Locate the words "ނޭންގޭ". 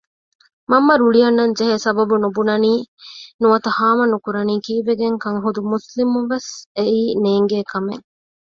7.23-7.59